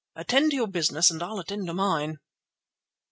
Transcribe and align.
Attend 0.15 0.49
to 0.49 0.55
your 0.55 0.67
business, 0.67 1.11
and 1.11 1.21
I'll 1.21 1.37
attend 1.39 1.67
to 1.67 1.75
mine." 1.75 2.17